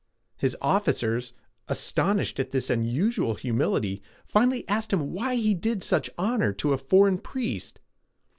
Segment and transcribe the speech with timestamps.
[0.35, 1.31] His officers,
[1.67, 6.77] astonished at this unusual humility, finally asked him why he did such honor to a
[6.79, 7.77] foreign priest.